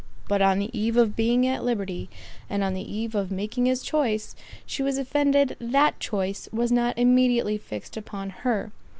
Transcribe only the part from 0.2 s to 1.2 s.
But on the eve of